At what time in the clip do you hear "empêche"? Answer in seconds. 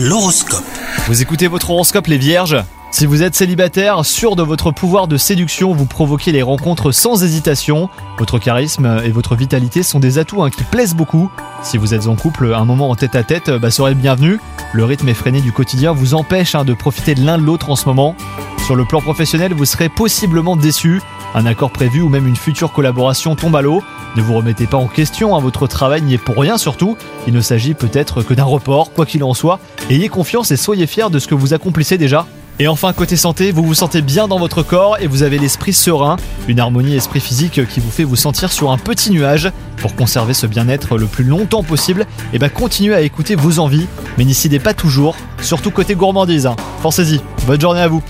16.14-16.54